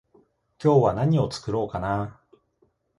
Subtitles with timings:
[0.59, 2.19] 今日は何を作ろうかな？